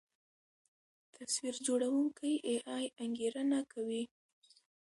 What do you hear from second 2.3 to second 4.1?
اې ای انګېرنه کوي.